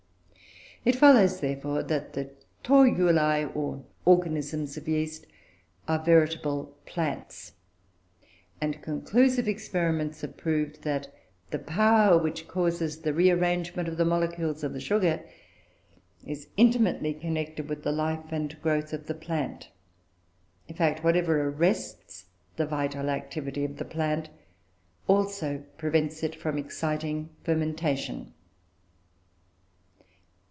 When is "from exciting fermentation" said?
26.35-28.33